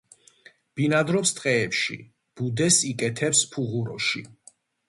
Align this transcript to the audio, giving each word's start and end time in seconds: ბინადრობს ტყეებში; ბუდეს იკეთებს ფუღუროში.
ბინადრობს 0.79 1.33
ტყეებში; 1.41 1.99
ბუდეს 2.41 2.81
იკეთებს 2.93 3.47
ფუღუროში. 3.55 4.27